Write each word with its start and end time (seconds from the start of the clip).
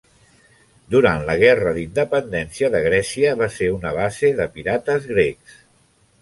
Durant 0.93 1.25
la 1.27 1.35
Guerra 1.43 1.73
d'independència 1.75 2.71
de 2.77 2.81
Grècia 2.87 3.35
va 3.43 3.51
ser 3.59 3.69
una 3.75 3.93
base 3.99 4.33
de 4.41 4.49
pirates 4.57 5.07
grecs. 5.13 5.61